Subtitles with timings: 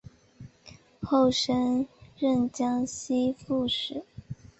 [1.03, 1.85] 后升
[2.17, 4.03] 任江西副使。